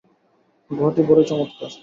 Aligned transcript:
গুহাটি 0.71 1.01
বড়ই 1.07 1.25
চমৎকার। 1.29 1.71